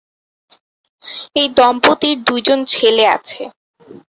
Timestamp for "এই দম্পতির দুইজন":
1.35-2.59